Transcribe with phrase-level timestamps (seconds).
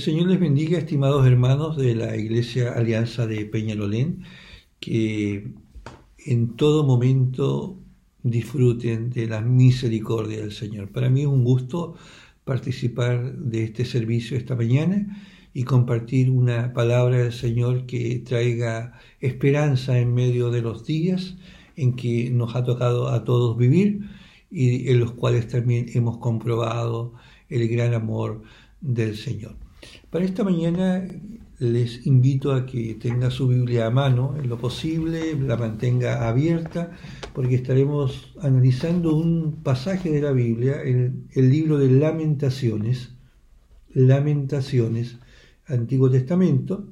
[0.00, 4.22] Señor les bendiga, estimados hermanos de la Iglesia Alianza de Peñalolén,
[4.80, 5.52] que
[6.24, 7.78] en todo momento
[8.22, 10.90] disfruten de la misericordia del Señor.
[10.90, 11.96] Para mí es un gusto
[12.44, 19.98] participar de este servicio esta mañana y compartir una palabra del Señor que traiga esperanza
[19.98, 21.36] en medio de los días
[21.76, 24.08] en que nos ha tocado a todos vivir
[24.50, 27.12] y en los cuales también hemos comprobado
[27.50, 28.42] el gran amor
[28.80, 29.69] del Señor.
[30.10, 31.06] Para esta mañana
[31.60, 36.96] les invito a que tenga su Biblia a mano en lo posible, la mantenga abierta,
[37.34, 43.14] porque estaremos analizando un pasaje de la Biblia, en el libro de Lamentaciones,
[43.92, 45.18] Lamentaciones,
[45.66, 46.88] Antiguo Testamento,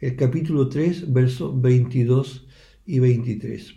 [0.00, 2.46] el capítulo 3, versos 22
[2.86, 3.74] y 23.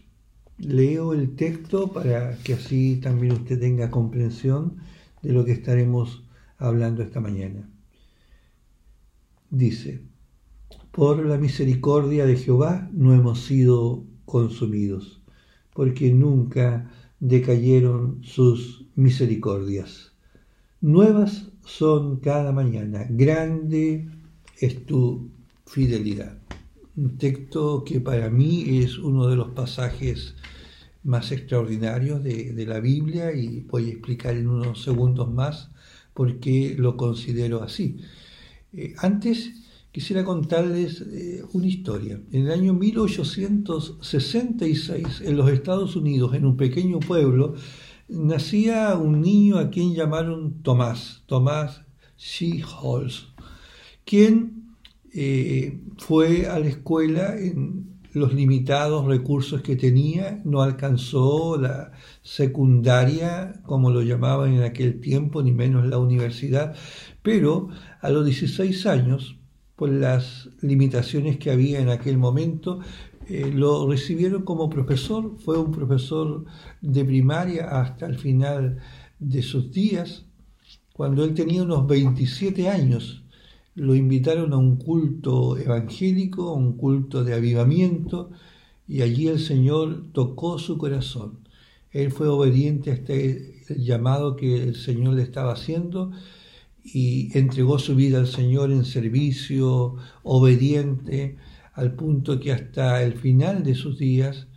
[0.57, 4.77] Leo el texto para que así también usted tenga comprensión
[5.21, 6.23] de lo que estaremos
[6.57, 7.69] hablando esta mañana.
[9.49, 10.01] Dice,
[10.91, 15.21] por la misericordia de Jehová no hemos sido consumidos,
[15.73, 20.13] porque nunca decayeron sus misericordias.
[20.81, 24.09] Nuevas son cada mañana, grande
[24.59, 25.29] es tu
[25.65, 26.37] fidelidad.
[26.95, 30.35] Un texto que para mí es uno de los pasajes
[31.03, 35.71] más extraordinarios de, la Biblia y voy a explicar en unos segundos más
[36.13, 37.97] por qué lo considero así.
[38.73, 39.53] Eh, antes
[39.91, 42.21] quisiera contarles eh, una historia.
[42.31, 47.55] En el año 1866, en los Estados Unidos, en un pequeño pueblo,
[48.07, 51.81] nacía un niño a quien llamaron Tomás, Tomás
[52.17, 53.33] Sheeholz,
[54.05, 54.75] quien
[55.13, 61.91] eh, fue a la escuela en los limitados recursos que tenía, no alcanzó la
[62.21, 66.75] secundaria, como lo llamaban en aquel tiempo, ni menos la universidad,
[67.21, 67.69] pero
[68.01, 69.37] a los 16 años,
[69.75, 72.79] por las limitaciones que había en aquel momento,
[73.27, 76.45] eh, lo recibieron como profesor, fue un profesor
[76.81, 78.79] de primaria hasta el final
[79.19, 80.25] de sus días,
[80.93, 83.23] cuando él tenía unos 27 años
[83.77, 88.31] lo invitaron a un culto evangélico, un culto de avivamiento,
[88.87, 91.47] y allí el Señor tocó su corazón.
[91.91, 96.11] Él fue obediente a este llamado que el Señor le estaba haciendo
[96.83, 101.37] y entregó su vida al Señor en servicio, obediente,
[101.73, 104.47] al punto que hasta el final de sus días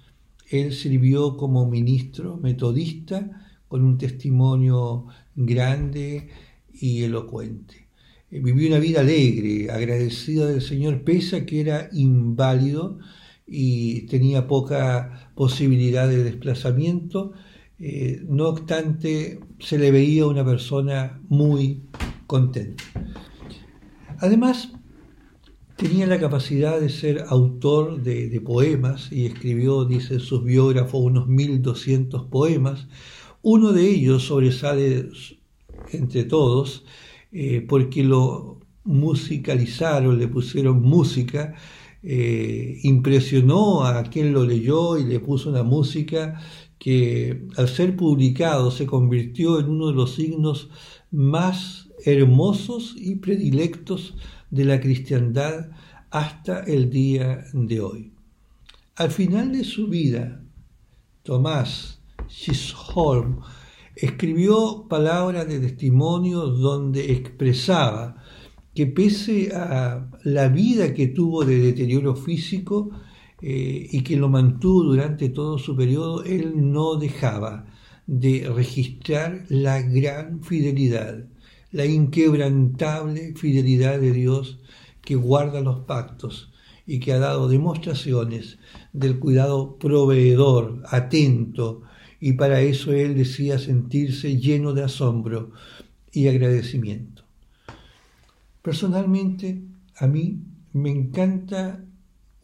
[0.49, 5.07] él sirvió como ministro metodista con un testimonio
[5.37, 6.31] grande
[6.73, 7.90] y elocuente.
[8.31, 12.99] Eh, vivió una vida alegre, agradecida del Señor, pese a que era inválido
[13.47, 17.33] y tenía poca posibilidad de desplazamiento.
[17.79, 21.83] Eh, no obstante, se le veía una persona muy
[22.27, 22.85] contenta.
[24.19, 24.73] Además,
[25.77, 31.27] tenía la capacidad de ser autor de, de poemas y escribió, dice sus biógrafos, unos
[31.27, 32.87] 1200 poemas.
[33.43, 35.09] Uno de ellos sobresale
[35.93, 36.85] entre todos,
[37.33, 41.55] eh, porque lo musicalizaron, le pusieron música,
[42.03, 46.41] eh, impresionó a quien lo leyó y le puso una música
[46.79, 50.71] que al ser publicado se convirtió en uno de los signos
[51.11, 54.15] más hermosos y predilectos
[54.51, 55.71] de la cristiandad
[56.11, 58.13] hasta el día de hoy.
[58.97, 60.43] Al final de su vida,
[61.23, 63.41] Tomás Chisholm
[64.01, 68.17] escribió palabras de testimonio donde expresaba
[68.75, 72.91] que pese a la vida que tuvo de deterioro físico
[73.43, 77.67] eh, y que lo mantuvo durante todo su periodo, él no dejaba
[78.07, 81.27] de registrar la gran fidelidad,
[81.71, 84.61] la inquebrantable fidelidad de Dios
[85.03, 86.51] que guarda los pactos
[86.87, 88.59] y que ha dado demostraciones
[88.93, 91.83] del cuidado proveedor, atento,
[92.21, 95.53] y para eso él decía sentirse lleno de asombro
[96.13, 97.25] y agradecimiento.
[98.63, 99.63] Personalmente,
[99.97, 100.43] a mí
[100.75, 101.83] me encanta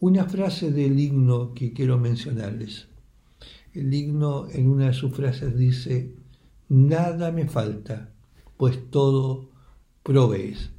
[0.00, 2.88] una frase del himno que quiero mencionarles.
[3.74, 6.14] El himno en una de sus frases dice,
[6.70, 8.10] nada me falta,
[8.56, 9.50] pues todo
[10.02, 10.70] provees.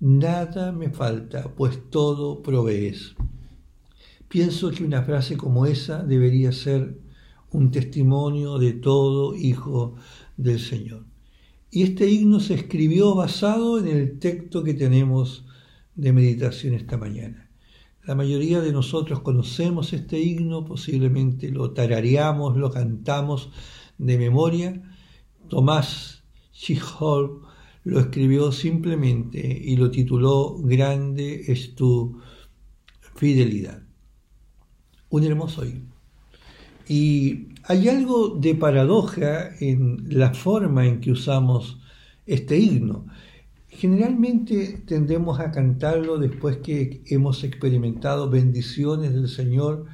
[0.00, 3.14] Nada me falta, pues todo provees.
[4.28, 6.98] Pienso que una frase como esa debería ser
[7.50, 9.96] un testimonio de todo hijo
[10.36, 11.04] del Señor.
[11.70, 15.44] Y este himno se escribió basado en el texto que tenemos
[15.94, 17.50] de meditación esta mañana.
[18.04, 23.50] La mayoría de nosotros conocemos este himno, posiblemente lo tarareamos, lo cantamos
[23.98, 24.82] de memoria.
[25.48, 27.42] Tomás Chihol
[27.84, 32.18] lo escribió simplemente y lo tituló Grande es tu
[33.14, 33.82] fidelidad.
[35.10, 35.87] Un hermoso himno.
[36.88, 41.78] Y hay algo de paradoja en la forma en que usamos
[42.26, 43.04] este himno.
[43.68, 49.84] Generalmente tendemos a cantarlo después que hemos experimentado bendiciones del Señor,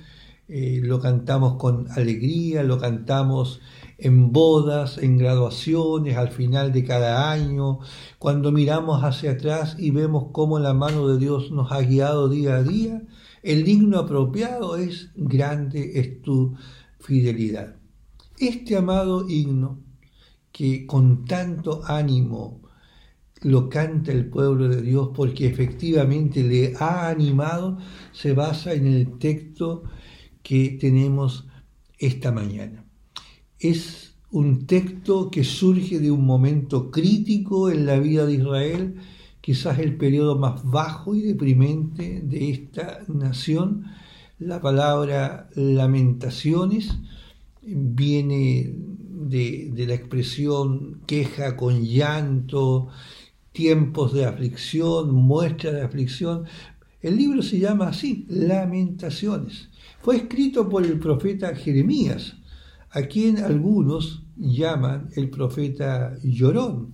[0.47, 3.61] eh, lo cantamos con alegría, lo cantamos
[3.99, 7.81] en bodas, en graduaciones, al final de cada año,
[8.19, 12.57] cuando miramos hacia atrás y vemos cómo la mano de Dios nos ha guiado día
[12.57, 13.03] a día,
[13.43, 16.55] el digno apropiado es grande es tu
[17.05, 17.77] fidelidad.
[18.39, 19.79] Este amado himno
[20.51, 22.63] que con tanto ánimo
[23.43, 27.79] lo canta el pueblo de Dios porque efectivamente le ha animado,
[28.13, 29.85] se basa en el texto
[30.43, 31.47] que tenemos
[31.99, 32.85] esta mañana.
[33.59, 38.97] Es un texto que surge de un momento crítico en la vida de Israel,
[39.41, 43.85] quizás el periodo más bajo y deprimente de esta nación.
[44.41, 46.99] La palabra lamentaciones
[47.63, 52.89] viene de, la expresión queja con llanto,
[53.53, 56.47] tiempos de aflicción, muestra de aflicción.
[57.01, 59.71] El libro se llama así, Lamentaciones.
[60.01, 62.35] Fue escrito por el profeta Jeremías,
[62.91, 66.93] a quien algunos llaman el profeta llorón,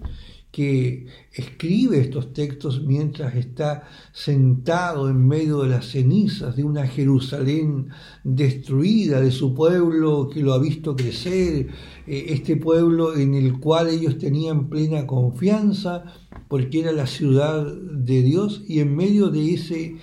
[0.52, 7.88] que escribe estos textos mientras está sentado en medio de las cenizas de una Jerusalén
[8.24, 11.68] destruida, de su pueblo que lo ha visto crecer,
[12.06, 16.04] eh, este pueblo en el cual ellos tenían plena confianza
[16.48, 19.96] porque era la ciudad de Dios y en medio de ese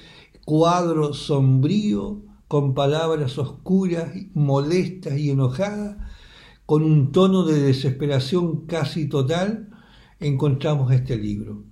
[0.45, 5.97] cuadro sombrío con palabras oscuras, molestas y enojadas,
[6.65, 9.69] con un tono de desesperación casi total,
[10.19, 11.63] encontramos este libro.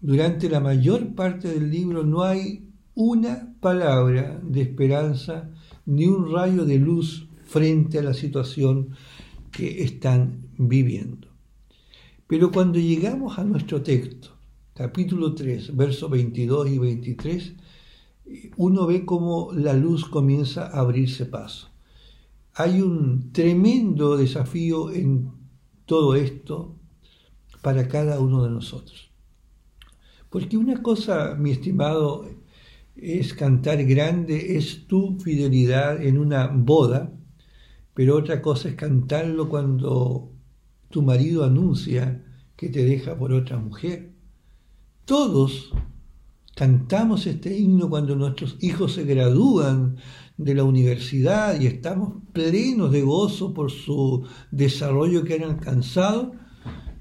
[0.00, 5.50] Durante la mayor parte del libro no hay una palabra de esperanza
[5.86, 8.90] ni un rayo de luz frente a la situación
[9.50, 11.28] que están viviendo.
[12.26, 14.30] Pero cuando llegamos a nuestro texto,
[14.74, 17.54] capítulo 3, versos 22 y 23,
[18.56, 21.68] uno ve cómo la luz comienza a abrirse paso.
[22.54, 25.30] Hay un tremendo desafío en
[25.86, 26.76] todo esto
[27.62, 29.10] para cada uno de nosotros.
[30.28, 32.28] Porque una cosa, mi estimado,
[32.94, 37.10] es cantar grande, es tu fidelidad en una boda,
[37.94, 40.30] pero otra cosa es cantarlo cuando
[40.90, 42.22] tu marido anuncia
[42.56, 44.12] que te deja por otra mujer.
[45.06, 45.72] Todos
[46.54, 49.96] Cantamos este himno cuando nuestros hijos se gradúan
[50.36, 56.34] de la universidad y estamos plenos de gozo por su desarrollo que han alcanzado,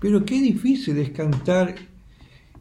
[0.02, 1.76] pero qué difícil es cantar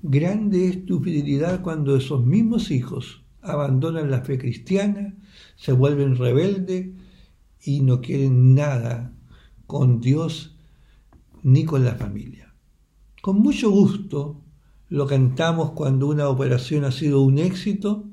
[0.02, 5.16] grande es tu fidelidad cuando esos mismos hijos abandonan la fe cristiana,
[5.56, 6.88] se vuelven rebeldes
[7.64, 9.14] y no quieren nada
[9.66, 10.58] con Dios
[11.42, 12.54] ni con la familia.
[13.22, 14.42] Con mucho gusto
[14.90, 18.04] lo cantamos cuando una operación ha sido un éxito.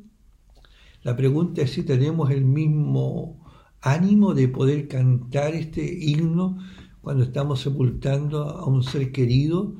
[1.04, 3.46] La pregunta es si tenemos el mismo
[3.82, 6.60] ánimo de poder cantar este himno
[7.08, 9.74] cuando estamos sepultando a un ser querido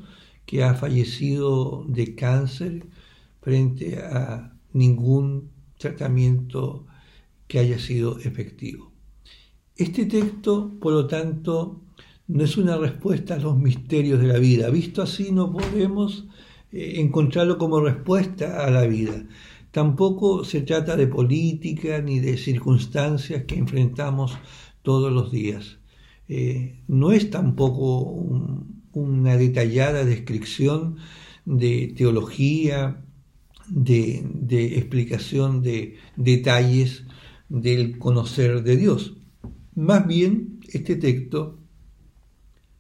[0.46, 2.86] que ha fallecido de cáncer
[3.42, 6.86] frente a ningún tratamiento
[7.46, 8.94] que haya sido efectivo.
[9.76, 11.82] Este texto, por lo tanto,
[12.28, 14.70] no es una respuesta a los misterios de la vida.
[14.70, 16.30] Visto así, no podemos
[16.72, 19.26] eh, encontrarlo como respuesta a la vida.
[19.72, 24.38] Tampoco se trata de política ni de circunstancias que enfrentamos
[24.82, 25.78] todos los días.
[26.30, 28.02] Eh, no es tampoco
[28.94, 30.98] una detallada descripción
[31.46, 33.04] de teología,
[33.70, 37.06] de, explicación de detalles
[37.50, 39.18] del conocer de Dios.
[39.76, 41.60] Más bien, este texto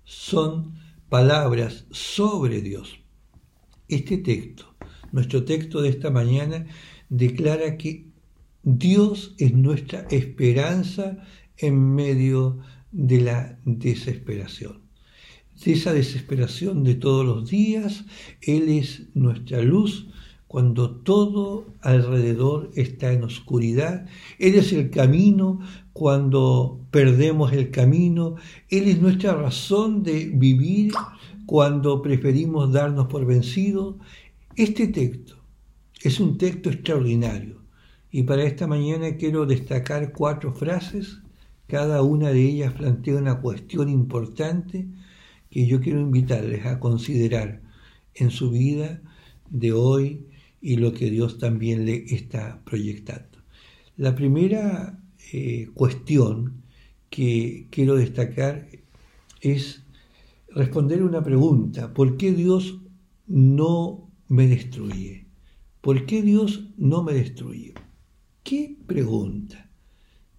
[0.04, 0.76] son
[1.10, 3.00] palabras sobre Dios.
[3.88, 4.76] Este texto,
[5.12, 6.66] nuestro texto de esta mañana,
[7.10, 8.08] declara que
[8.64, 11.24] Dios es nuestra esperanza
[11.58, 14.82] en medio de la desesperación.
[15.64, 18.06] De esa desesperación de todos los días,
[18.42, 20.08] Él es nuestra luz
[20.48, 24.06] cuando todo alrededor está en oscuridad.
[24.40, 25.60] Él es el camino
[25.94, 28.36] cuando perdemos el camino.
[28.70, 30.94] Él es nuestra razón de vivir
[31.46, 33.96] cuando preferimos darnos por vencidos.
[34.56, 35.36] Este texto
[36.02, 37.62] es un texto extraordinario
[38.12, 41.20] y para esta mañana quiero destacar cuatro frases.
[41.68, 44.88] Cada una de ellas plantea una cuestión importante
[45.50, 47.62] que yo quiero invitarles a considerar
[48.16, 49.02] en su vida
[49.50, 50.26] de hoy
[50.62, 53.40] y lo que Dios también le está proyectando.
[53.98, 55.00] La primera
[55.34, 56.64] eh, cuestión
[57.10, 58.68] que quiero destacar
[59.42, 59.84] es
[60.50, 61.94] responder una pregunta.
[61.94, 62.80] ¿Por qué Dios
[63.28, 65.26] no me destruye?
[65.82, 67.74] ¿Por qué Dios no me destruye?
[68.44, 69.67] ¿Qué pregunta?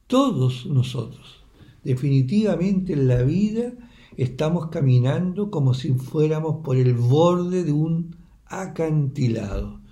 [0.09, 1.45] Todos nosotros,
[1.85, 3.75] definitivamente en la vida,
[4.17, 9.83] estamos caminando como si fuéramos por el borde de un acantilado.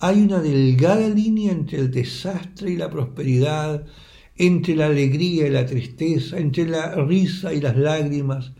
[0.00, 3.86] Hay una delgada línea entre el desastre y la prosperidad,
[4.34, 8.54] entre la alegría y la tristeza, entre la risa y las lágrimas,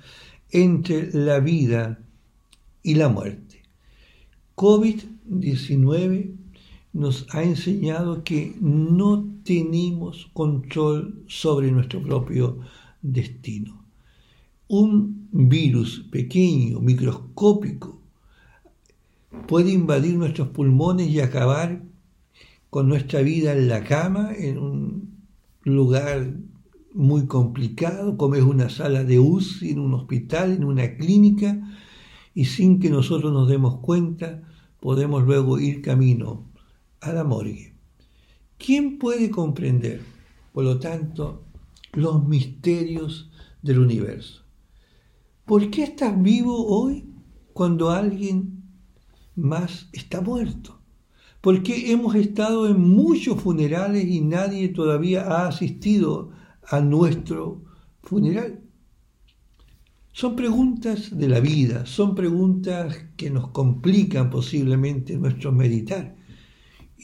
[0.52, 1.98] entre la vida
[2.84, 3.62] y la muerte.
[4.54, 6.36] COVID-19
[6.92, 12.58] nos ha enseñado que no tenemos control sobre nuestro propio
[13.02, 13.84] destino.
[14.68, 18.00] Un virus pequeño, microscópico,
[19.46, 21.82] puede invadir nuestros pulmones y acabar
[22.70, 25.14] con nuestra vida en la cama, en un
[25.64, 26.34] lugar
[26.94, 31.60] muy complicado, como es una sala de UCI, en un hospital, en una clínica,
[32.34, 34.42] y sin que nosotros nos demos cuenta,
[34.80, 36.44] podemos luego ir camino
[37.00, 37.73] a la morgue.
[38.64, 40.00] ¿Quién puede comprender,
[40.54, 41.44] por lo tanto,
[41.92, 43.30] los misterios
[43.60, 44.42] del universo?
[45.44, 47.04] ¿Por qué estás vivo hoy
[47.52, 48.62] cuando alguien
[49.36, 50.80] más está muerto?
[51.42, 56.30] Porque hemos estado en muchos funerales y nadie todavía ha asistido
[56.66, 57.64] a nuestro
[58.02, 58.62] funeral.
[60.10, 66.23] Son preguntas de la vida, son preguntas que nos complican posiblemente nuestro meditar.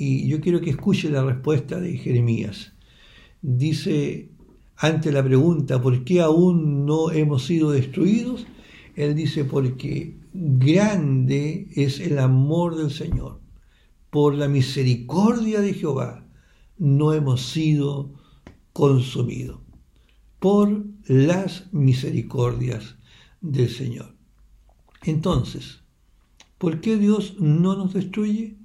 [0.03, 2.73] Y yo quiero que escuche la respuesta de Jeremías.
[3.43, 4.31] Dice,
[4.79, 8.47] ante la pregunta, ¿por qué aún no hemos sido destruidos?
[8.97, 13.43] Él dice, porque grande es el amor del Señor.
[14.09, 16.27] Por la misericordia de Jehová
[16.79, 18.15] no hemos sido
[18.73, 19.61] consumidos.
[20.39, 22.97] Por las misericordias
[23.43, 24.15] del Señor.
[25.05, 25.83] Entonces,
[26.57, 28.60] ¿por qué Dios no nos destruye?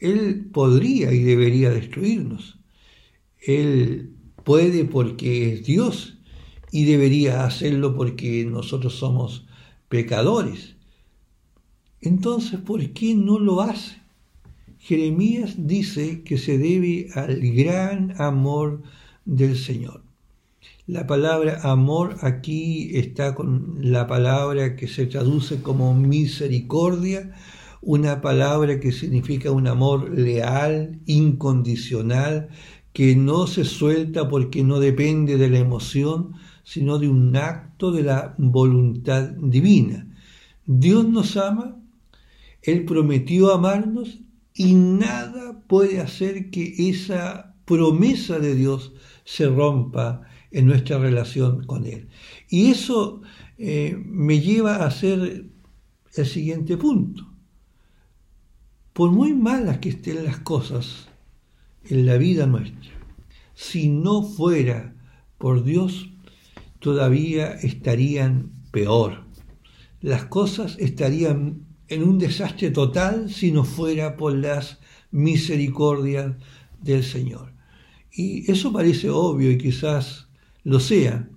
[0.00, 2.58] Él podría y debería destruirnos.
[3.38, 4.14] Él
[4.44, 6.18] puede porque es Dios
[6.72, 9.46] y debería hacerlo porque nosotros somos
[9.88, 10.76] pecadores.
[12.00, 14.00] Entonces, ¿por qué no lo hace?
[14.78, 18.82] Jeremías dice que se debe al gran amor
[19.26, 20.02] del Señor.
[20.86, 27.32] La palabra amor aquí está con la palabra que se traduce como misericordia,
[27.82, 32.48] una palabra que significa un amor leal, incondicional,
[32.92, 36.34] que no se suelta porque no depende de la emoción,
[36.64, 40.06] sino de un acto de la voluntad divina.
[40.66, 41.76] Dios nos ama,
[42.62, 44.18] Él prometió amarnos
[44.54, 48.92] y nada puede hacer que esa promesa de Dios
[49.24, 52.08] se rompa en nuestra relación con Él.
[52.48, 53.22] Y eso
[53.58, 55.46] eh, me lleva a hacer
[56.16, 57.29] el siguiente punto.
[58.92, 61.08] Por muy malas que estén las cosas
[61.84, 62.90] en la vida nuestra,
[63.54, 64.94] si no fuera
[65.38, 66.10] por Dios,
[66.80, 69.24] todavía estarían peor.
[70.00, 74.78] Las cosas estarían en un desastre total si no fuera por las
[75.10, 76.36] misericordias
[76.80, 77.52] del Señor.
[78.12, 80.28] Y eso parece obvio y quizás
[80.64, 81.28] lo sea,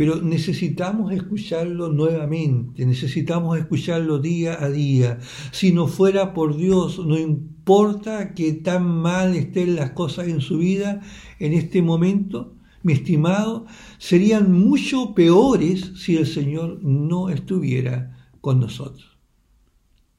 [0.00, 5.18] pero necesitamos escucharlo nuevamente, necesitamos escucharlo día a día.
[5.52, 10.56] Si no fuera por Dios, no importa que tan mal estén las cosas en su
[10.56, 11.02] vida
[11.38, 13.66] en este momento, mi estimado,
[13.98, 19.18] serían mucho peores si el Señor no estuviera con nosotros.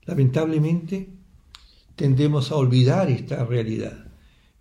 [0.06, 1.10] Lamentablemente,
[1.96, 4.12] tendemos a olvidar esta realidad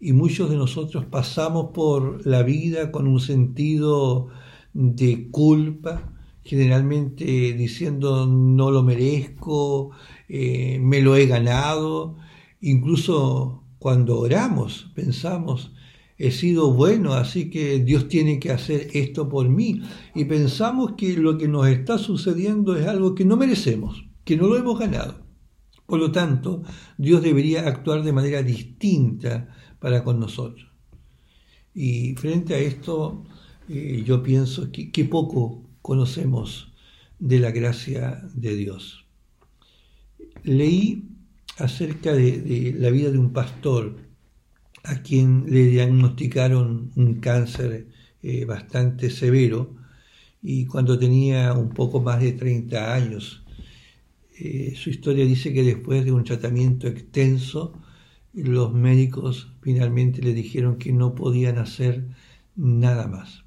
[0.00, 4.30] y muchos de nosotros pasamos por la vida con un sentido
[4.72, 6.12] de culpa,
[6.42, 9.90] generalmente diciendo no lo merezco,
[10.28, 12.16] eh, me lo he ganado,
[12.60, 15.72] incluso cuando oramos pensamos,
[16.18, 19.80] he sido bueno, así que Dios tiene que hacer esto por mí.
[20.14, 24.46] Y pensamos que lo que nos está sucediendo es algo que no merecemos, que no
[24.46, 25.24] lo hemos ganado.
[25.86, 26.62] Por lo tanto,
[26.98, 29.48] Dios debería actuar de manera distinta
[29.78, 30.68] para con nosotros.
[31.72, 33.24] Y frente a esto,
[33.70, 36.72] eh, yo pienso que, poco conocemos
[37.18, 39.06] de la gracia de Dios.
[40.42, 41.04] Leí
[41.58, 43.96] acerca de, la vida de un pastor
[44.84, 47.86] a quien le diagnosticaron un cáncer
[48.22, 49.76] eh, bastante severo
[50.42, 53.42] y cuando tenía un poco más de 30 años
[54.42, 57.74] Eh, su historia dice que después de un tratamiento extenso,
[58.32, 62.06] los médicos finalmente le dijeron que no podían hacer
[62.56, 63.44] nada más.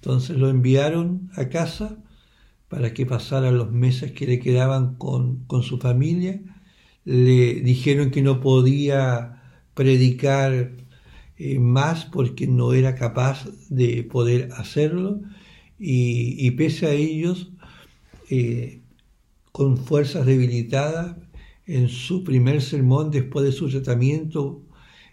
[0.00, 1.98] Entonces lo enviaron a casa
[2.68, 6.40] para que pasara los meses que le quedaban con, su familia.
[7.04, 9.42] Le dijeron que no podía
[9.74, 10.72] predicar
[11.36, 15.20] eh, más porque no era capaz de poder hacerlo
[15.78, 17.52] y, pese a ellos,
[18.30, 18.82] eh,
[19.52, 21.16] con fuerzas debilitadas,
[21.66, 24.62] en su primer sermón después de su tratamiento,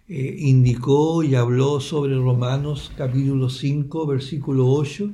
[0.09, 5.13] eh, indicó y habló sobre Romanos capítulo 5, versículo 8,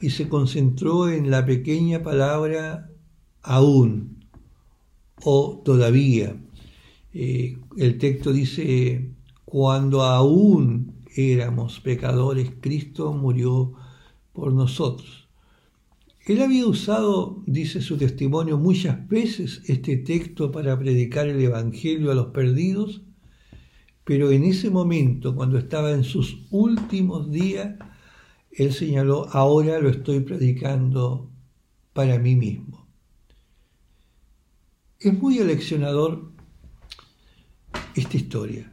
[0.00, 2.90] y se concentró en la pequeña palabra
[3.42, 4.26] aún
[5.24, 6.36] o todavía.
[7.14, 9.10] Eh, el texto dice,
[9.46, 13.72] cuando aún éramos pecadores, Cristo murió
[14.34, 15.28] por nosotros.
[16.26, 22.14] Él había usado, dice su testimonio, muchas veces este texto para predicar el Evangelio a
[22.14, 23.00] los perdidos,
[24.06, 27.74] pero en ese momento, cuando estaba en sus últimos días,
[28.52, 31.28] él señaló, ahora lo estoy predicando
[31.92, 32.86] para mí mismo.
[35.00, 36.30] Es muy aleccionador
[37.96, 38.72] esta historia.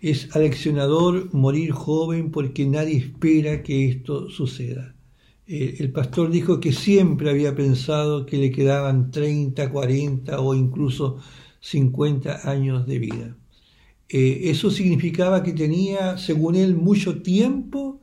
[0.00, 4.94] Es aleccionador morir joven porque nadie espera que esto suceda.
[5.46, 11.18] El pastor dijo que siempre había pensado que le quedaban 30, 40 o incluso
[11.60, 13.36] 50 años de vida.
[14.12, 18.00] Eh, eso significaba que tenía, según él, mucho tiempo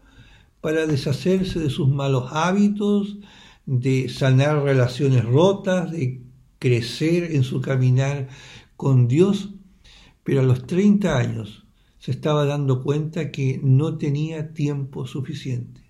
[0.61, 3.17] para deshacerse de sus malos hábitos,
[3.65, 6.21] de sanar relaciones rotas, de
[6.59, 8.29] crecer en su caminar
[8.77, 9.49] con Dios,
[10.23, 11.65] pero a los 30 años
[11.99, 15.81] se estaba dando cuenta que no tenía tiempo suficiente.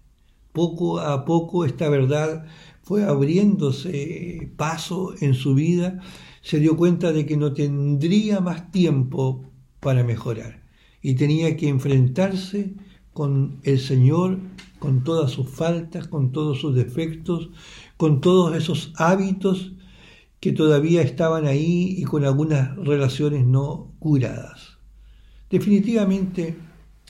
[0.51, 2.47] Poco a poco esta verdad
[2.81, 5.99] fue abriéndose paso en su vida,
[6.41, 9.46] se dio cuenta de que no tendría más tiempo
[9.79, 10.67] para mejorar
[11.01, 12.73] y tenía que enfrentarse
[13.13, 14.39] con el Señor,
[14.79, 17.49] con todas sus faltas, con todos sus defectos,
[17.97, 19.73] con todos esos hábitos
[20.39, 24.77] que todavía estaban ahí y con algunas relaciones no curadas.
[25.49, 26.57] Definitivamente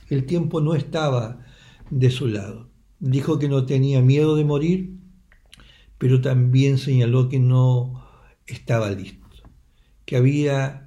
[0.10, 1.44] el tiempo no estaba
[1.90, 2.70] de su lado.
[3.00, 4.98] Dijo que no tenía miedo de morir,
[5.98, 8.06] pero también señaló que no
[8.46, 9.28] estaba listo,
[10.06, 10.87] que había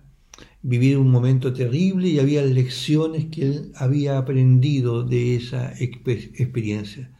[0.62, 7.10] vivido un momento terrible y había lecciones que él había aprendido de esa experiencia.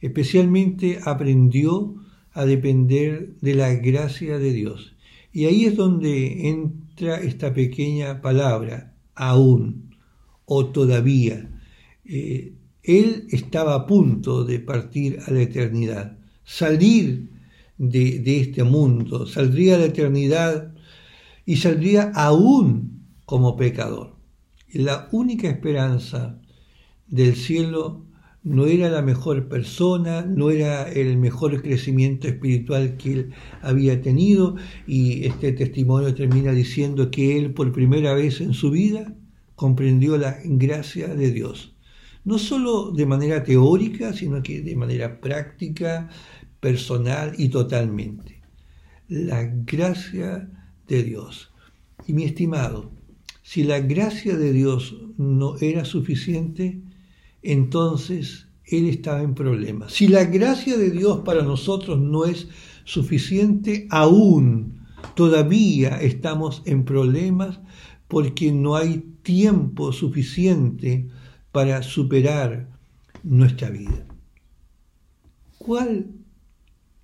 [0.00, 1.94] Especialmente aprendió
[2.32, 4.94] a depender de la gracia de Dios.
[5.32, 9.94] Y ahí es donde entra esta pequeña palabra, aún
[10.44, 11.48] o todavía.
[12.04, 17.28] Eh, él estaba a punto de partir a la eternidad, salir
[17.78, 20.69] de, de este mundo, saldría a la eternidad
[21.44, 24.16] y saldría aún como pecador.
[24.72, 26.40] La única esperanza
[27.08, 28.06] del cielo
[28.42, 34.56] no era la mejor persona, no era el mejor crecimiento espiritual que él había tenido
[34.86, 39.14] y este testimonio termina diciendo que él por primera vez en su vida
[39.56, 41.74] comprendió la gracia de Dios.
[42.24, 46.08] No solo de manera teórica, sino que de manera práctica,
[46.60, 48.40] personal y totalmente.
[49.08, 50.48] La gracia
[50.90, 51.50] de Dios.
[52.06, 52.90] Y mi estimado,
[53.42, 56.82] si la gracia de Dios no era suficiente,
[57.42, 59.92] entonces Él estaba en problemas.
[59.92, 62.48] Si la gracia de Dios para nosotros no es
[62.84, 64.80] suficiente, aún
[65.14, 67.60] todavía estamos en problemas
[68.08, 71.08] porque no hay tiempo suficiente
[71.52, 72.68] para superar
[73.22, 74.06] nuestra vida.
[75.58, 76.06] ¿Cuál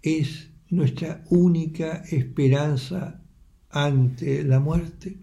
[0.02, 3.20] es nuestra única esperanza
[3.84, 5.18] ante la muerte.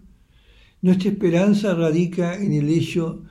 [0.80, 3.24] Nuestra esperanza radica en el hecho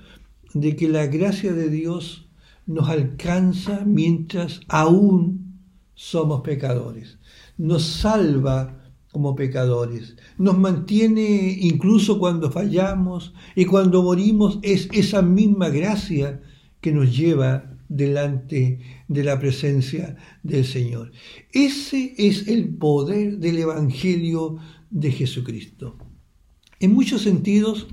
[0.53, 2.27] de que la gracia de Dios
[2.65, 5.61] nos alcanza mientras aún
[5.95, 7.19] somos pecadores.
[7.57, 10.17] Nos salva como pecadores.
[10.37, 16.41] Nos mantiene incluso cuando fallamos y cuando morimos es esa misma gracia
[16.81, 21.11] que nos lleva delante de la presencia del Señor.
[21.51, 24.57] Ese es el poder del Evangelio
[24.93, 25.97] de Jesucristo.
[26.79, 27.87] En muchos sentidos,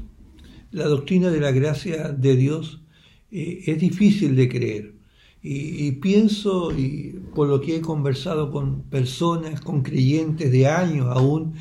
[0.70, 2.82] la doctrina de la gracia de Dios
[3.30, 4.94] eh, es difícil de creer.
[5.42, 11.54] Y, pienso, y por lo que he conversado con personas, con creyentes de años aún,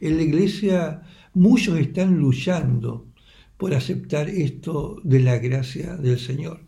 [0.00, 1.02] en la iglesia
[1.34, 3.06] muchos están luchando
[3.58, 6.60] por aceptar esto de la gracia del Señor.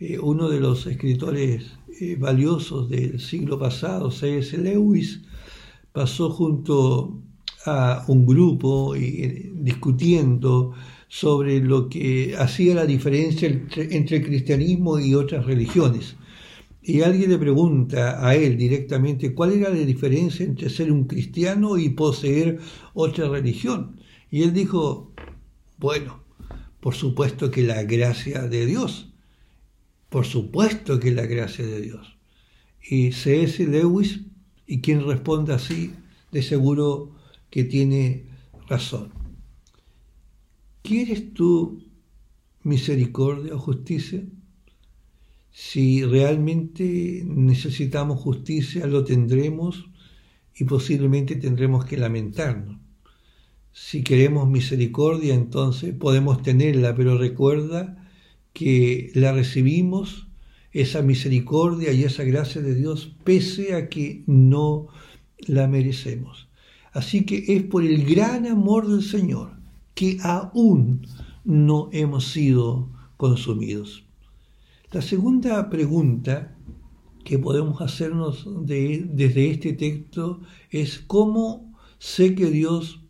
[0.00, 4.58] Eh, uno de los escritores eh, valiosos del siglo pasado, C.S.
[4.58, 5.22] Lewis,
[5.92, 7.22] pasó junto
[7.66, 10.72] a un grupo y, discutiendo
[11.08, 16.16] sobre lo que hacía la diferencia entre, cristianismo y otras religiones.
[16.82, 21.76] Y alguien le pregunta a él directamente cuál era la diferencia entre ser un cristiano
[21.76, 22.58] y poseer
[22.94, 23.96] otra religión.
[24.30, 25.12] Y él dijo,
[25.78, 26.22] bueno,
[26.80, 29.12] por supuesto que la gracia de Dios,
[30.08, 32.16] por supuesto que la gracia de Dios.
[32.82, 33.66] Y C.S.
[33.66, 34.20] Lewis,
[34.66, 35.92] y quien responde así,
[36.32, 37.19] de seguro
[37.50, 38.26] que tiene
[38.68, 39.12] razón.
[40.82, 41.84] ¿Quieres tú
[42.62, 44.24] misericordia o justicia?
[45.50, 49.90] Si realmente necesitamos justicia, lo tendremos
[50.54, 52.78] y posiblemente tendremos que lamentarnos.
[53.72, 58.08] Si queremos misericordia, entonces podemos tenerla, pero recuerda
[58.52, 60.28] que la recibimos,
[60.72, 64.88] esa misericordia y esa gracia de Dios, pese a que no
[65.38, 66.49] la merecemos.
[66.92, 69.52] Así que es por el gran amor del Señor
[69.94, 71.06] que aún
[71.44, 74.04] no hemos sido consumidos.
[74.92, 76.56] La segunda pregunta
[77.24, 83.00] que podemos hacernos desde este texto es cómo sé que Dios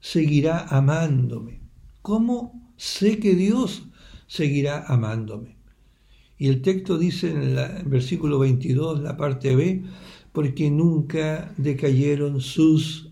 [0.00, 1.60] seguirá amándome.
[2.02, 3.84] ¿Cómo sé que Dios
[4.26, 5.56] seguirá amándome?
[6.36, 9.84] Y el texto dice en el versículo 22, la parte B,
[10.32, 13.09] porque nunca decayeron sus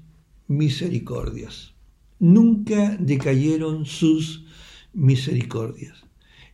[0.49, 1.75] misericordias.
[2.19, 4.45] Nunca decayeron sus
[4.93, 6.05] misericordias.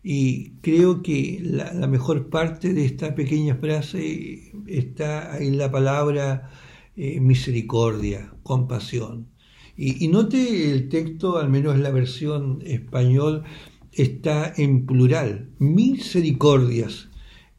[0.03, 6.51] Y creo que la, mejor parte de esta pequeña frase está en la palabra
[6.97, 9.29] eh, misericordia, compasión.
[9.77, 13.45] Y, note el texto, al menos la versión español,
[13.93, 17.09] está en plural, misericordias.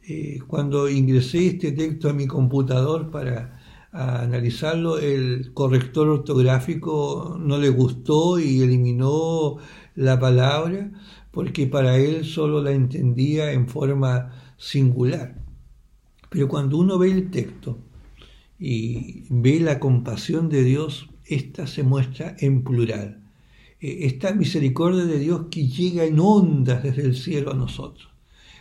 [0.07, 3.59] Eh, cuando ingresé este texto a mi computador para
[3.95, 9.57] analizarlo, el corrector ortográfico no le gustó y eliminó
[9.95, 10.91] la palabra
[11.31, 15.35] porque para él solo la entendía en forma singular.
[16.29, 17.77] Pero cuando uno ve el texto
[18.59, 23.21] y ve la compasión de Dios, esta se muestra en plural.
[23.81, 28.09] E, esta misericordia de Dios que llega en ondas desde el cielo a nosotros.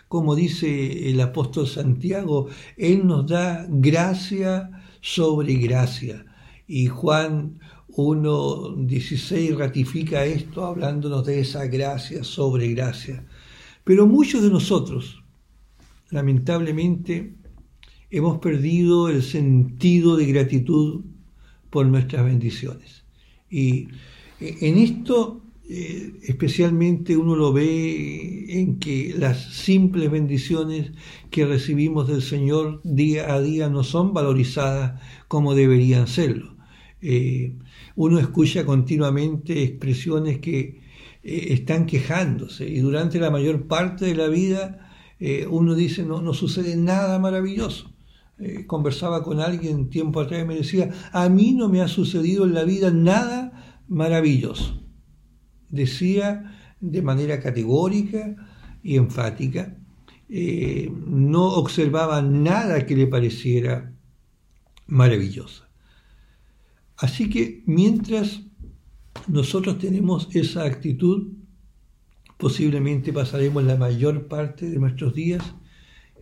[0.08, 4.73] Como dice el apóstol Santiago, Él nos da gracia
[5.04, 6.24] sobre gracia.
[6.66, 13.22] Y Juan 1.16 ratifica esto hablándonos de esa gracia sobre gracia.
[13.84, 15.22] Pero muchos de nosotros,
[16.08, 17.34] lamentablemente,
[18.10, 21.04] hemos perdido el sentido de gratitud
[21.68, 23.04] por nuestras bendiciones.
[23.50, 23.88] Y
[24.40, 30.92] eh, en esto eh, especialmente uno lo ve en que las simples bendiciones
[31.30, 36.56] que recibimos del Señor día a día no son valorizadas como deberían serlo.
[37.00, 37.56] Eh,
[37.96, 40.82] uno escucha continuamente expresiones que
[41.22, 44.80] están quejándose y durante la mayor parte de la vida
[45.48, 47.94] uno dice no, no sucede nada maravilloso.
[48.36, 52.44] Eh, conversaba con alguien tiempo atrás y me decía, a mí no me ha sucedido
[52.44, 54.83] en la vida nada maravilloso.
[55.74, 58.36] Decía de manera categórica
[58.82, 59.76] y enfática,
[60.28, 63.92] eh, no observaba nada que le pareciera
[64.86, 65.64] maravilloso.
[66.96, 68.42] Así que mientras
[69.26, 71.32] nosotros tenemos esa actitud,
[72.38, 75.54] posiblemente pasaremos la mayor parte de nuestros días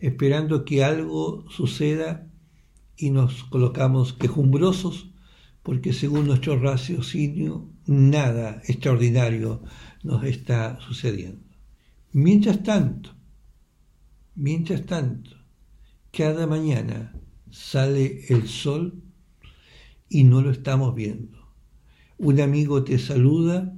[0.00, 2.26] esperando que algo suceda
[2.96, 5.10] y nos colocamos quejumbrosos
[5.62, 9.62] porque según nuestro raciocinio nada extraordinario
[10.02, 11.44] nos está sucediendo.
[12.12, 13.10] Mientras tanto,
[14.34, 15.30] mientras tanto,
[16.10, 17.14] cada mañana
[17.50, 19.02] sale el sol
[20.08, 21.38] y no lo estamos viendo.
[22.18, 23.74] Un amigo te saluda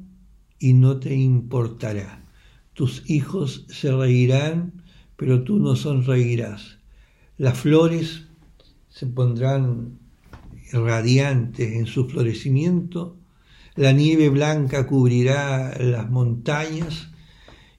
[0.59, 2.25] y no te importará.
[2.73, 4.85] Tus hijos se reirán
[5.17, 6.79] pero tú no sonreirás.
[7.37, 8.27] Las flores
[8.89, 9.99] se pondrán
[10.73, 13.17] radiantes en su florecimiento,
[13.77, 17.11] la nieve blanca cubrirá las montañas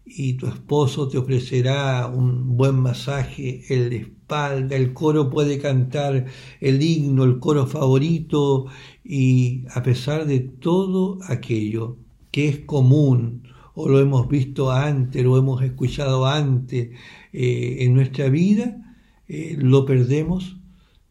[0.05, 6.25] y tu esposo te ofrecerá un buen masaje en la espalda, el coro puede cantar
[6.59, 8.67] el himno, el coro favorito
[9.03, 11.97] y a pesar de todo aquello
[12.31, 16.91] que es común o lo hemos visto antes, lo hemos escuchado antes
[17.33, 18.81] eh, en nuestra vida,
[19.27, 20.57] eh, lo perdemos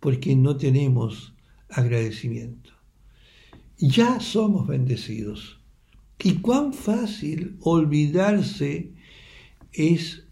[0.01, 1.35] porque no tenemos
[1.68, 2.63] agradecimiento.
[3.78, 5.58] Ya somos bendecidos.
[6.22, 8.90] Y cuán fácil olvidarse
[9.72, 10.24] es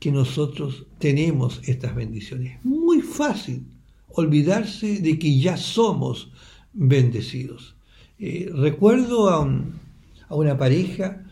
[0.00, 2.64] que nosotros tenemos estas bendiciones.
[2.64, 3.64] Muy fácil
[4.08, 6.30] olvidarse de que ya somos
[6.72, 7.74] bendecidos.
[8.18, 9.48] Eh, recuerdo a,
[10.30, 11.24] una pareja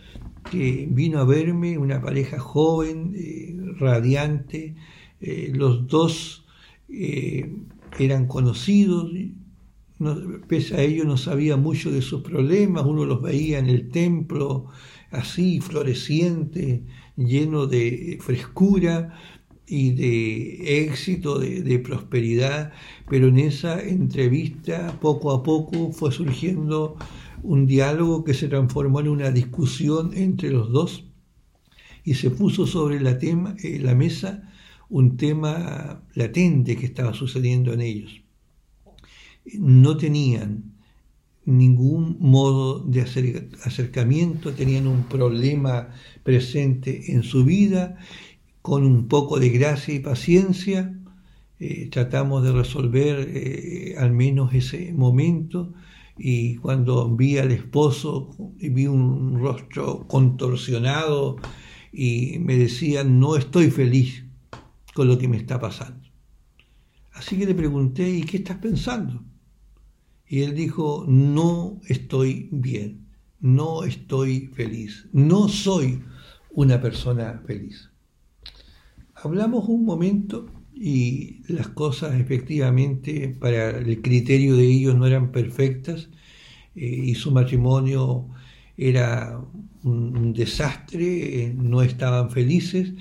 [0.51, 4.75] que vino a verme, una pareja joven, eh, radiante,
[5.20, 6.44] eh, los dos
[7.98, 9.11] eran conocidos,
[10.49, 14.67] pese a ello no sabía mucho de sus problemas, uno los veía en el templo
[15.11, 16.85] así, floreciente,
[17.17, 19.19] lleno de frescura
[19.67, 22.73] y de éxito, de, prosperidad,
[23.09, 26.97] pero en esa entrevista poco a poco fue surgiendo
[27.43, 31.05] un diálogo que se transformó en una discusión entre los dos
[32.05, 34.53] y se puso sobre la, eh, la mesa
[34.88, 38.22] un tema latente que estaba sucediendo en ellos.
[39.44, 40.72] No tenían
[41.44, 45.88] ningún modo de acercamiento, tenían un problema
[46.22, 47.98] presente en su vida
[48.61, 50.96] con un poco de gracia y paciencia,
[51.59, 55.72] eh, tratamos de resolver eh, al menos ese momento
[56.16, 61.37] y cuando vi al esposo vi un rostro contorsionado
[61.92, 64.24] y me decía no estoy feliz
[64.94, 66.09] con lo que me está pasando.
[67.12, 69.22] Así que le pregunté, ¿y qué estás pensando?
[70.33, 73.07] Y él dijo, no estoy bien,
[73.38, 76.03] no estoy feliz, no soy
[76.53, 77.90] una persona feliz.
[79.14, 86.09] Hablamos un momento y las cosas efectivamente para el criterio de ellos no eran perfectas
[86.77, 88.27] eh, y su matrimonio
[88.79, 89.38] era
[89.83, 92.95] un, desastre, eh, no estaban felices.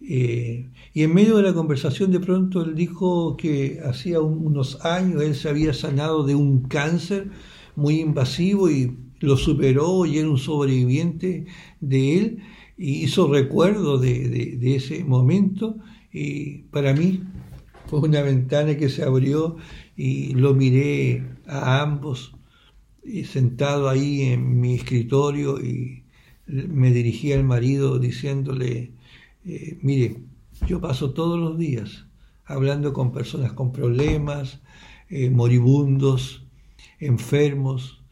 [0.00, 5.22] Eh, y en medio de la conversación de pronto él dijo que hacía unos años
[5.22, 7.28] él se había sanado de un cáncer
[7.74, 11.44] muy invasivo y lo superó y era un sobreviviente
[11.82, 12.38] de él
[12.78, 15.76] y hizo recuerdo de, ese momento.
[16.14, 17.24] Y para mí
[17.88, 19.58] fue una ventana que se abrió
[19.98, 22.34] y lo miré a ambos
[23.04, 26.04] y sentado ahí en mi escritorio y
[26.46, 28.92] me dirigí al marido diciéndole,
[29.44, 30.16] eh, mire,
[30.66, 32.06] yo paso todos los días
[32.44, 34.60] hablando con personas con problemas,
[35.08, 36.46] eh, moribundos,
[37.00, 38.02] enfermos,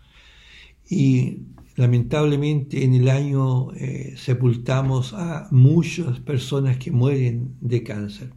[0.89, 1.45] y
[1.77, 8.33] Lamentablemente en el año eh, sepultamos a muchas personas que mueren de cáncer.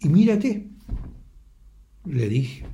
[0.00, 0.70] Y mírate,
[2.06, 2.64] le dije,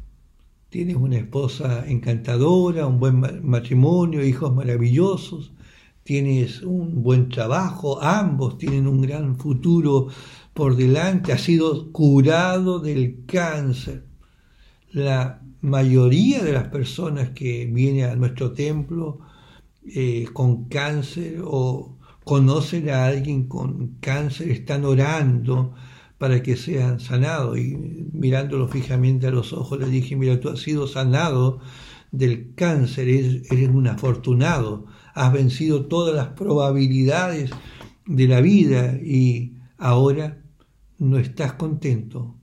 [0.69, 5.53] tienes una esposa encantadora, un buen matrimonio, hijos maravillosos,
[6.05, 10.09] tienes un buen trabajo, ambos tienen un gran futuro
[10.53, 14.05] por delante, has sido curado del cáncer.
[14.93, 19.19] La mayoría de las personas que vienen a nuestro templo
[19.87, 25.75] eh, con cáncer o conocen a alguien con cáncer están orando
[26.19, 27.59] para que sean sanados.
[27.59, 27.77] Y
[28.13, 31.61] mirándolo fijamente a los ojos le dije, mira, tú has sido sanado
[32.13, 37.51] del cáncer, eres, eres un afortunado, has vencido todas las probabilidades
[38.07, 40.43] de la vida y ahora
[40.99, 42.37] no estás contento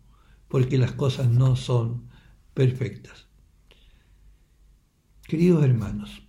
[0.47, 2.09] porque las cosas no son
[2.53, 3.27] perfectas.
[5.27, 6.23] Queridos hermanos,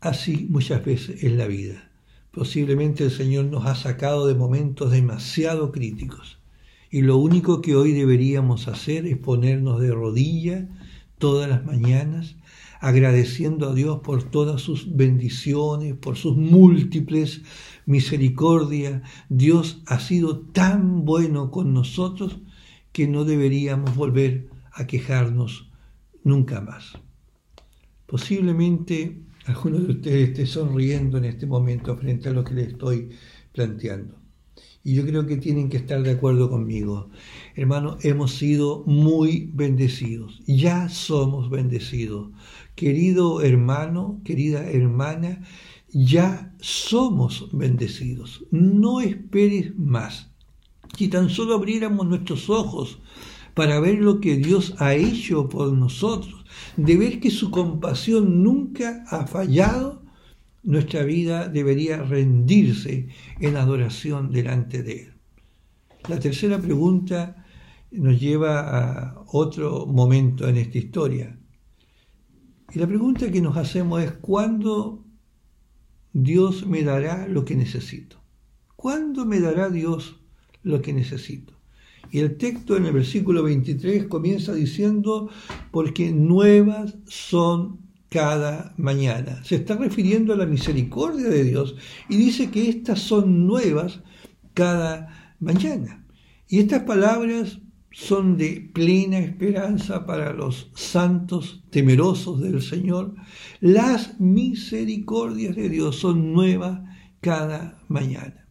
[0.00, 1.90] así muchas veces es la vida.
[2.30, 6.38] Posiblemente el Señor nos ha sacado de momentos demasiado críticos
[6.90, 10.68] y lo único que hoy deberíamos hacer es ponernos de rodilla
[11.18, 12.36] todas las mañanas
[12.80, 17.42] agradeciendo a Dios por todas sus bendiciones, por sus múltiples
[17.86, 19.02] misericordias.
[19.28, 22.38] Dios ha sido tan bueno con nosotros
[22.92, 25.70] que no deberíamos volver a quejarnos
[26.24, 26.98] nunca más.
[28.06, 33.10] Posiblemente algunos de ustedes esté sonriendo en este momento frente a lo que les estoy
[33.52, 34.16] planteando.
[34.82, 37.10] Y yo creo que tienen que estar de acuerdo conmigo.
[37.56, 40.42] Hermano, hemos sido muy bendecidos.
[40.46, 42.30] Ya somos bendecidos.
[42.76, 45.40] Querido hermano, querida hermana,
[45.88, 48.44] ya somos bendecidos.
[48.50, 50.30] No esperes más.
[50.96, 53.00] Si tan solo abriéramos nuestros ojos
[53.54, 56.44] para ver lo que Dios ha hecho por nosotros,
[56.76, 60.02] de ver que su compasión nunca ha fallado,
[60.62, 63.08] nuestra vida debería rendirse
[63.40, 65.14] en adoración delante de Él.
[66.08, 67.46] La tercera pregunta
[67.90, 71.38] nos lleva a otro momento en esta historia.
[72.72, 75.04] Y la pregunta que nos hacemos es, ¿cuándo
[76.12, 78.20] Dios me dará lo que necesito?
[78.74, 80.20] ¿Cuándo me dará Dios
[80.62, 81.54] lo que necesito?
[82.10, 85.30] Y el texto en el versículo 23 comienza diciendo,
[85.70, 89.42] porque nuevas son cada mañana.
[89.44, 91.76] Se está refiriendo a la misericordia de Dios
[92.08, 94.00] y dice que estas son nuevas
[94.54, 96.06] cada mañana.
[96.48, 97.58] Y estas palabras
[97.98, 103.14] son de plena esperanza para los santos temerosos del Señor.
[103.60, 106.82] Las misericordias de Dios son nuevas
[107.22, 108.46] cada mañana.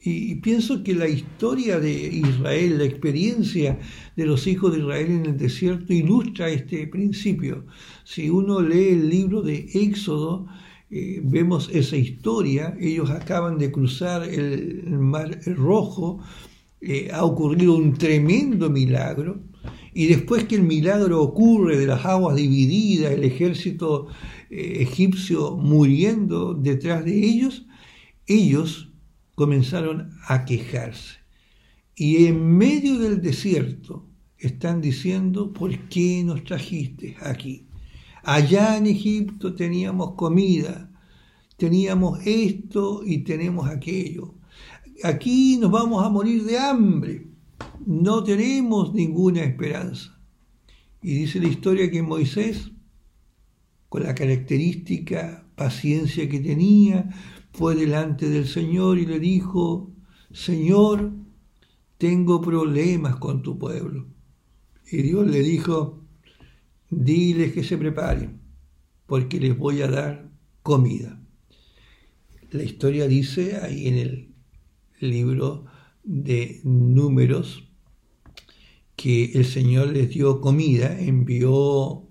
[0.00, 3.78] Y pienso que la historia de Israel, la experiencia
[4.16, 7.66] de los hijos de Israel en el desierto ilustra este principio.
[8.04, 10.46] Si uno lee el libro de Éxodo,
[10.90, 12.74] eh, vemos esa historia.
[12.80, 16.20] Ellos acaban de cruzar el mar rojo,
[16.80, 19.40] eh, ha ocurrido un tremendo milagro.
[19.94, 24.08] Y después que el milagro ocurre de las aguas divididas, el ejército
[24.50, 27.66] eh, egipcio muriendo detrás de ellos,
[28.26, 28.92] ellos
[29.34, 31.18] comenzaron a quejarse.
[31.94, 37.66] Y en medio del desierto están diciendo, ¿por qué nos trajiste aquí?
[38.22, 40.92] Allá en Egipto teníamos comida,
[41.56, 44.37] teníamos esto y tenemos aquello.
[45.04, 47.28] Aquí nos vamos a morir de hambre,
[47.86, 50.20] no tenemos ninguna esperanza.
[51.00, 52.72] Y dice la historia que Moisés,
[53.88, 57.08] con la característica paciencia que tenía,
[57.52, 59.92] fue delante del Señor y le dijo,
[60.32, 61.12] Señor,
[61.96, 64.08] tengo problemas con tu pueblo.
[64.90, 66.02] Y Dios le dijo,
[66.90, 68.40] diles que se preparen,
[69.06, 70.28] porque les voy a dar
[70.62, 71.22] comida.
[72.50, 74.27] La historia dice ahí en el
[75.00, 75.64] libro
[76.04, 77.64] de números
[78.96, 82.02] que el Señor les dio comida, envió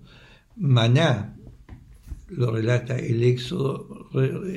[0.56, 1.36] maná,
[2.28, 4.08] lo relata el Éxodo,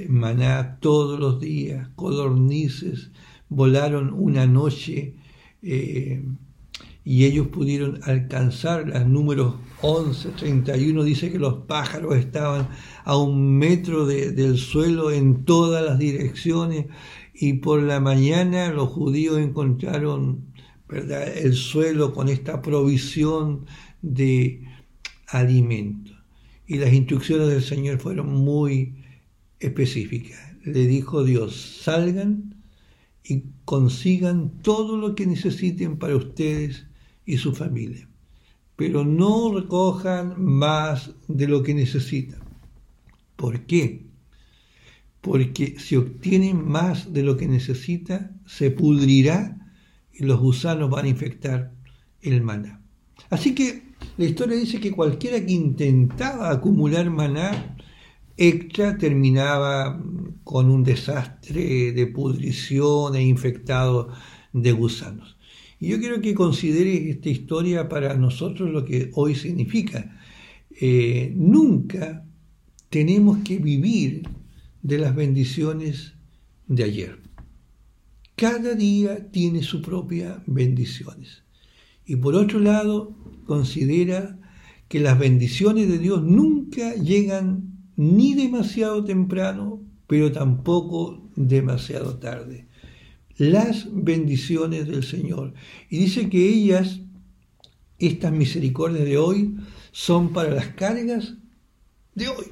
[0.10, 3.12] maná todos los días, codornices
[3.50, 5.16] volaron una noche
[5.62, 6.24] eh,
[7.04, 12.70] y ellos pudieron alcanzar los números 11, 31, dice que los pájaros estaban
[13.04, 16.86] a un metro del suelo en todas las direcciones
[17.34, 20.52] y por la mañana los judíos encontraron
[20.90, 23.66] el suelo con esta provisión
[24.02, 24.68] de
[25.28, 26.12] alimento.
[26.68, 29.04] Y las instrucciones del Señor fueron muy
[29.60, 30.40] específicas.
[30.64, 32.64] Le dijo Dios, salgan
[33.24, 36.86] y consigan todo lo que necesiten para ustedes
[37.26, 38.08] y su familia,
[38.76, 42.40] pero no recojan más de lo que necesitan.
[43.36, 44.06] ¿Por qué?
[45.22, 49.58] Porque si obtienen más de lo que necesita, se pudrirá
[50.14, 51.72] y los gusanos van a infectar
[52.22, 52.82] el maná.
[53.30, 53.84] Así que
[54.18, 57.78] la historia dice que cualquiera que intentaba acumular maná
[58.38, 60.02] extra terminaba
[60.44, 64.10] con un desastre de pudrición e infectado
[64.54, 65.38] de gusanos.
[65.82, 70.16] Y yo quiero que considere esta historia para nosotros lo que hoy significa.
[70.80, 72.24] Eh, nunca
[72.92, 74.22] tenemos que vivir
[74.84, 76.14] de las bendiciones
[76.68, 77.20] de ayer.
[78.36, 81.44] Cada día tiene sus propias bendiciones.
[82.06, 83.16] Y por otro lado,
[83.48, 84.38] considera
[84.88, 92.68] que las bendiciones de Dios nunca llegan ni demasiado temprano, pero tampoco demasiado tarde.
[93.42, 95.56] Las bendiciones del Señor.
[95.90, 97.00] Y dice que ellas,
[97.98, 99.56] estas misericordias de hoy,
[99.92, 101.38] son para las cargas
[102.14, 102.46] de hoy,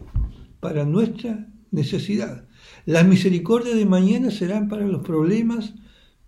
[0.59, 2.47] para nuestra necesidad.
[2.87, 5.75] Las misericordias de mañana serán para los problemas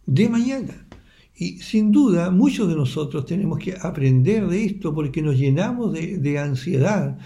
[0.05, 0.87] de mañana.
[1.35, 6.37] Y sin duda muchos de nosotros tenemos que aprender de esto porque nos llenamos de,
[6.37, 7.17] ansiedad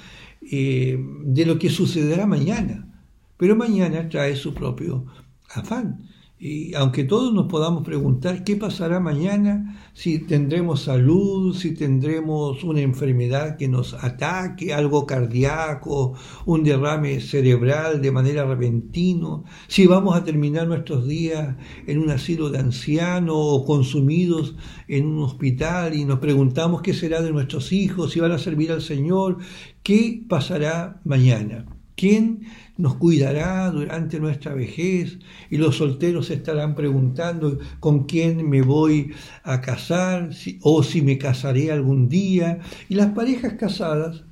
[0.41, 3.03] eh, de lo que sucederá mañana.
[3.35, 5.05] Pero mañana trae su propio
[5.49, 6.14] afán.
[6.37, 12.81] Y aunque todos nos podamos preguntar qué pasará mañana, si tendremos salud, si tendremos una
[12.81, 16.13] enfermedad que nos ataque, algo cardíaco,
[16.45, 21.55] un derrame cerebral de manera repentina, si vamos a terminar nuestros días
[21.87, 24.55] en un asilo de ancianos o consumidos
[24.89, 28.73] en un hospital y nos preguntamos qué será de nuestros hijos, si van a servir
[28.73, 29.37] al Señor,
[29.83, 31.65] qué pasará mañana.
[31.95, 32.41] ¿Quién
[32.77, 35.19] nos cuidará durante nuestra vejez?
[35.49, 39.13] Y los solteros se estarán preguntando con quién me voy
[39.43, 40.29] a casar
[40.61, 42.59] o si me casaré algún día.
[42.89, 44.23] Y las parejas casadas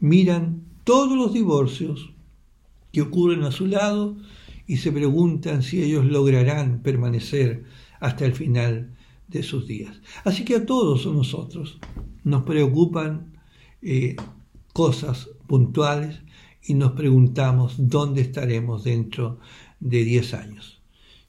[0.00, 2.12] miran todos los divorcios
[2.92, 4.16] que ocurren a su lado
[4.66, 7.64] y se preguntan si ellos lograrán permanecer
[8.00, 8.94] hasta el final
[9.28, 10.00] de sus días.
[10.24, 11.78] Así que a todos nosotros
[12.24, 13.32] nos preocupan
[13.82, 14.16] eh,
[14.72, 16.20] cosas puntuales
[16.68, 19.40] y nos preguntamos dónde estaremos dentro
[19.80, 20.80] de 10 años.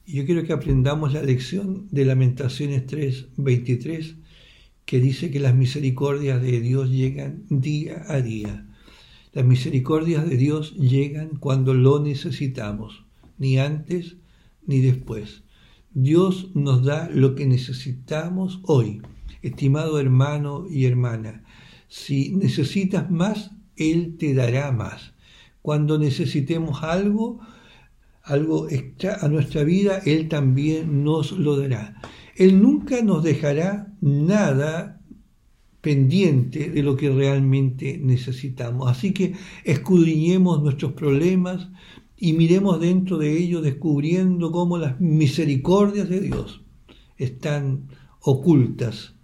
[0.06, 4.16] Y yo quiero que aprendamos la lección de Lamentaciones 3:23,
[4.84, 8.66] que dice que las misericordias de Dios llegan día a día.
[9.32, 13.04] Las misericordias de Dios llegan cuando lo necesitamos,
[13.38, 14.16] ni antes
[14.66, 15.42] ni después.
[15.94, 19.00] Dios nos da lo que necesitamos hoy
[19.42, 21.44] estimado hermano y hermana,
[21.88, 25.14] si necesitas más, Él te dará más.
[25.62, 27.40] Cuando necesitemos algo,
[28.22, 32.00] algo extra a nuestra vida, Él también nos lo dará.
[32.36, 35.00] Él nunca nos dejará nada
[35.80, 38.90] pendiente de lo que realmente necesitamos.
[38.90, 39.34] Así que
[39.64, 41.68] escudriñemos nuestros problemas
[42.16, 46.62] y miremos dentro de ellos descubriendo cómo las misericordias de Dios
[47.16, 47.88] están
[48.20, 49.14] ocultas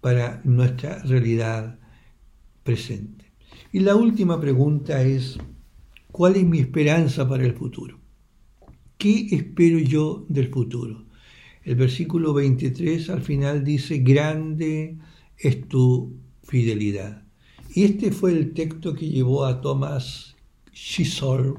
[0.00, 1.78] para nuestra realidad
[2.64, 3.21] presente.
[3.74, 5.38] Y la última pregunta es,
[6.10, 7.98] ¿cuál es mi esperanza para el futuro?
[8.98, 11.06] ¿Qué espero yo del futuro?
[11.64, 14.98] El versículo 23 al final dice, grande
[15.38, 16.12] es tu
[16.42, 17.22] fidelidad.
[17.74, 20.36] Y este fue el texto que llevó a Thomas
[20.72, 21.54] Chisholm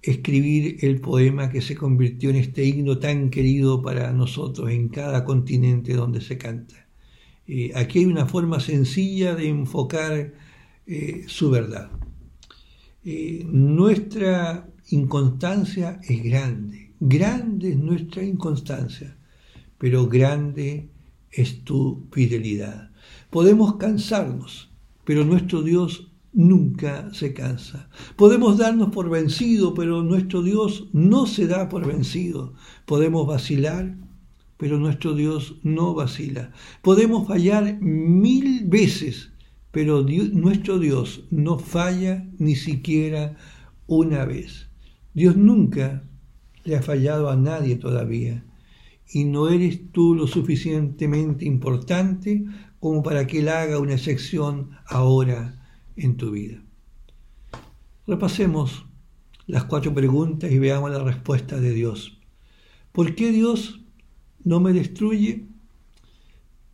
[0.00, 5.24] escribir el poema que se convirtió en este himno tan querido para nosotros en cada
[5.24, 6.88] continente donde se canta.
[7.46, 10.45] Eh, aquí hay una forma sencilla de enfocar
[10.86, 11.90] eh, su verdad.
[13.04, 19.16] Eh, nuestra inconstancia es grande, grande es nuestra inconstancia,
[19.78, 20.88] pero grande
[21.30, 22.90] es tu fidelidad.
[23.30, 24.70] Podemos cansarnos,
[25.04, 27.88] pero nuestro Dios nunca se cansa.
[28.16, 32.54] Podemos darnos por vencido, pero nuestro Dios no se da por vencido.
[32.84, 33.96] Podemos vacilar,
[34.56, 36.52] pero nuestro Dios no vacila.
[36.82, 39.32] Podemos fallar mil veces,
[39.70, 43.36] pero nuestro Dios no falla ni siquiera
[43.86, 44.68] una vez.
[45.14, 46.04] Dios nunca
[46.64, 48.44] le ha fallado a nadie todavía.
[49.08, 52.44] Y no eres tú lo suficientemente importante
[52.80, 55.64] como para que Él haga una excepción ahora
[55.96, 56.62] en tu vida.
[58.06, 58.86] Repasemos
[59.46, 62.20] las cuatro preguntas y veamos la respuesta de Dios.
[62.92, 63.80] ¿Por qué Dios
[64.42, 65.46] no me destruye?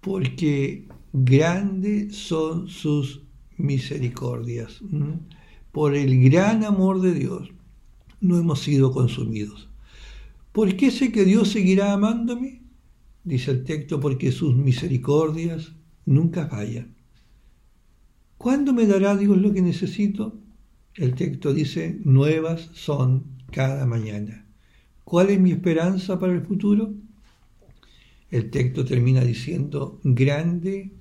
[0.00, 3.22] Porque grandes son sus
[3.56, 4.80] misericordias.
[5.70, 7.50] Por el gran amor de Dios
[8.20, 9.68] no hemos sido consumidos.
[10.52, 12.62] ¿Por qué sé que Dios seguirá amándome?
[13.24, 15.72] Dice el texto, porque sus misericordias
[16.04, 16.94] nunca fallan.
[18.36, 20.38] ¿Cuándo me dará Dios lo que necesito?
[20.94, 24.46] El texto dice, nuevas son cada mañana.
[25.04, 26.92] ¿Cuál es mi esperanza para el futuro?
[28.30, 30.92] El texto termina diciendo, grande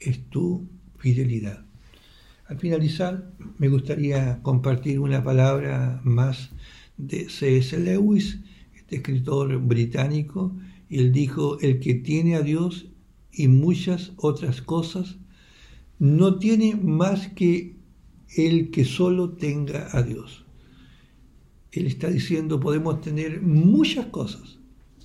[0.00, 0.68] es tu
[0.98, 1.64] fidelidad.
[2.46, 6.50] Al finalizar, me gustaría compartir una palabra más
[6.96, 7.78] de C.S.
[7.78, 8.40] Lewis,
[8.74, 10.54] este escritor británico,
[10.88, 12.86] y él dijo, el que tiene a Dios
[13.32, 15.16] y muchas otras cosas,
[15.98, 17.76] no tiene más que
[18.36, 20.44] el que solo tenga a Dios.
[21.72, 24.58] Él está diciendo, podemos tener muchas cosas,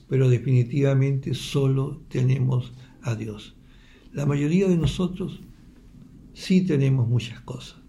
[0.08, 3.56] pero definitivamente solo tenemos a Dios.
[4.12, 5.39] La mayoría de nosotros
[6.34, 7.80] sí tenemos muchas cosas.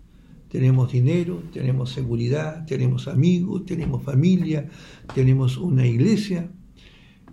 [0.48, 4.68] Tenemos dinero, tenemos seguridad, tenemos amigos, tenemos familia,
[5.14, 6.50] tenemos una iglesia,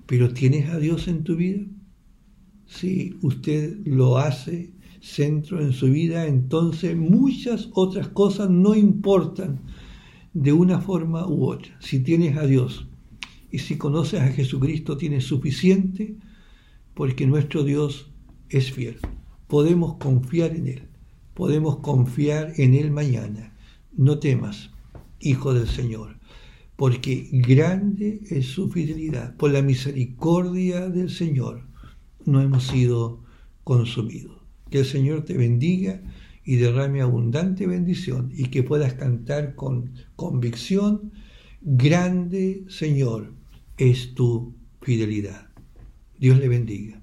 [0.06, 1.66] pero ¿tienes a Dios en tu vida?
[2.68, 4.72] Si usted lo hace
[5.02, 9.62] centro en su vida, entonces muchas otras cosas no importan
[10.34, 11.76] de una forma u otra.
[11.80, 12.88] Si tienes a Dios
[13.52, 16.16] y si conoces a Jesucristo, tienes suficiente
[16.94, 18.12] porque nuestro Dios
[18.50, 18.98] es fiel.
[19.48, 20.84] Podemos confiar en Él,
[21.34, 23.54] podemos confiar en Él mañana.
[23.96, 24.72] No temas,
[25.20, 26.18] Hijo del Señor,
[26.76, 29.36] porque grande es su fidelidad.
[29.36, 31.64] Por la misericordia del Señor
[32.26, 33.24] no hemos sido
[33.64, 34.38] consumidos.
[34.70, 36.02] Que el Señor te bendiga
[36.44, 41.12] y derrame abundante bendición y que puedas cantar con convicción,
[41.62, 43.34] grande Señor
[43.78, 45.50] es tu fidelidad.
[46.20, 47.02] Dios le bendiga.